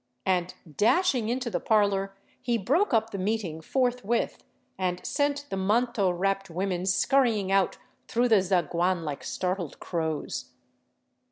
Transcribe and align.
"and 0.39 0.55
dashing 0.77 1.29
into 1.29 1.47
the 1.51 1.59
parlor, 1.59 2.15
he 2.41 2.57
broke 2.57 2.91
up 2.91 3.11
the 3.11 3.19
meeting 3.19 3.61
forthwith, 3.61 4.43
and 4.75 5.05
sent 5.05 5.45
the 5.51 5.55
manto 5.55 6.09
wrapped 6.09 6.49
women 6.49 6.87
scurrying 6.87 7.51
out 7.51 7.77
through 8.07 8.27
the 8.27 8.41
zaguan 8.41 9.03
Hke 9.03 9.21
startled 9.21 9.79
crows. 9.79 10.49